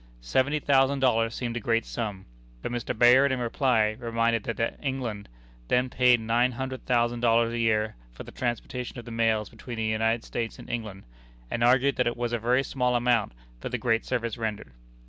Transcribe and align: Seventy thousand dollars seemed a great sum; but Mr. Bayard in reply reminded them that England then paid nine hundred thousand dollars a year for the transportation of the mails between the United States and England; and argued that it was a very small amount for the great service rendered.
Seventy 0.23 0.59
thousand 0.59 0.99
dollars 0.99 1.35
seemed 1.35 1.55
a 1.55 1.59
great 1.59 1.85
sum; 1.85 2.25
but 2.63 2.71
Mr. 2.71 2.97
Bayard 2.97 3.31
in 3.31 3.37
reply 3.39 3.95
reminded 3.99 4.41
them 4.45 4.55
that 4.55 4.79
England 4.81 5.29
then 5.67 5.91
paid 5.91 6.19
nine 6.19 6.53
hundred 6.53 6.87
thousand 6.87 7.19
dollars 7.19 7.53
a 7.53 7.59
year 7.59 7.95
for 8.11 8.23
the 8.23 8.31
transportation 8.31 8.97
of 8.97 9.05
the 9.05 9.11
mails 9.11 9.47
between 9.49 9.77
the 9.77 9.83
United 9.85 10.23
States 10.23 10.57
and 10.57 10.71
England; 10.71 11.03
and 11.51 11.63
argued 11.63 11.97
that 11.97 12.07
it 12.07 12.17
was 12.17 12.33
a 12.33 12.39
very 12.39 12.63
small 12.63 12.95
amount 12.95 13.33
for 13.59 13.69
the 13.69 13.77
great 13.77 14.03
service 14.03 14.39
rendered. 14.39 14.71